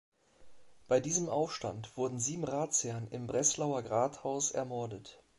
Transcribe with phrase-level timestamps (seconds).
[0.87, 5.21] Bei diesem Aufstand wurden sieben Ratsherren im Breslauer Rathaus ermordet.